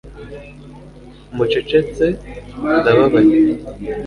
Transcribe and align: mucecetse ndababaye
mucecetse 1.35 2.05
ndababaye 2.79 3.37